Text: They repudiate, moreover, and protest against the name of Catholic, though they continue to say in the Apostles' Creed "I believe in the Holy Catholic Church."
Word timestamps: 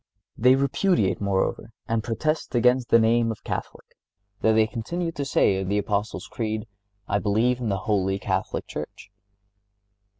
They 0.35 0.55
repudiate, 0.55 1.21
moreover, 1.21 1.73
and 1.87 2.03
protest 2.03 2.55
against 2.55 2.89
the 2.89 2.97
name 2.97 3.31
of 3.31 3.43
Catholic, 3.43 3.85
though 4.41 4.51
they 4.51 4.65
continue 4.65 5.11
to 5.11 5.23
say 5.23 5.57
in 5.61 5.67
the 5.69 5.77
Apostles' 5.77 6.25
Creed 6.25 6.65
"I 7.07 7.19
believe 7.19 7.59
in 7.59 7.69
the 7.69 7.77
Holy 7.85 8.17
Catholic 8.17 8.65
Church." 8.65 9.11